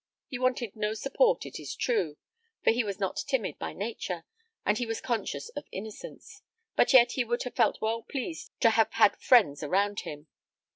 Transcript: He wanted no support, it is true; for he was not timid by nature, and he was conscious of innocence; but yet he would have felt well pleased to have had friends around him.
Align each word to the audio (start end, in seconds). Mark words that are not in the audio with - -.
He 0.25 0.39
wanted 0.39 0.75
no 0.75 0.95
support, 0.95 1.45
it 1.45 1.59
is 1.59 1.75
true; 1.75 2.17
for 2.63 2.71
he 2.71 2.83
was 2.83 2.99
not 2.99 3.19
timid 3.27 3.59
by 3.59 3.71
nature, 3.71 4.25
and 4.65 4.79
he 4.79 4.85
was 4.87 4.99
conscious 4.99 5.49
of 5.49 5.67
innocence; 5.71 6.41
but 6.75 6.91
yet 6.91 7.11
he 7.11 7.23
would 7.23 7.43
have 7.43 7.53
felt 7.55 7.81
well 7.81 8.01
pleased 8.01 8.49
to 8.61 8.71
have 8.71 8.91
had 8.93 9.15
friends 9.19 9.61
around 9.61 9.99
him. 9.99 10.25